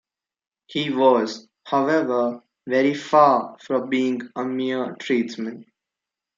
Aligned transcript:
He 0.65 0.89
was, 0.89 1.47
however, 1.63 2.41
very 2.65 2.95
far 2.95 3.59
from 3.59 3.87
being 3.91 4.21
a 4.35 4.43
mere 4.45 4.95
tradesman. 4.95 5.67